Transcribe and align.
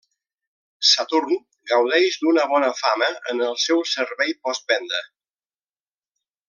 Saturn 0.91 1.35
gaudeix 1.73 2.17
d'una 2.23 2.47
bona 2.55 2.71
fama 2.79 3.11
en 3.35 3.47
el 3.51 3.55
seu 3.67 3.87
servei 3.95 4.37
postvenda. 4.49 5.07